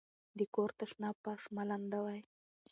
[0.37, 2.21] د کور تشناب فرش مه لندوئ.